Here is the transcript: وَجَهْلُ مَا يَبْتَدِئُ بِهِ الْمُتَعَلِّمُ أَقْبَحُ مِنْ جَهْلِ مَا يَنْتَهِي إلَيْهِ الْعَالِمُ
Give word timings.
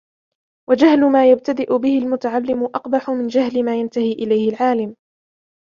وَجَهْلُ 0.69 0.99
مَا 1.11 1.31
يَبْتَدِئُ 1.31 1.77
بِهِ 1.77 1.97
الْمُتَعَلِّمُ 1.97 2.63
أَقْبَحُ 2.65 3.09
مِنْ 3.09 3.27
جَهْلِ 3.27 3.63
مَا 3.65 3.75
يَنْتَهِي 3.79 4.11
إلَيْهِ 4.13 4.49
الْعَالِمُ 4.49 4.95